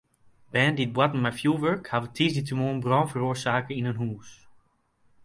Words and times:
Bern 0.53 0.77
dy't 0.77 0.95
boarten 0.95 1.21
mei 1.23 1.37
fjoerwurk 1.39 1.85
hawwe 1.91 2.09
tiisdeitemoarn 2.15 2.83
brân 2.83 3.09
feroarsake 3.11 3.73
yn 3.79 3.89
in 3.91 3.99
hús. 4.01 4.29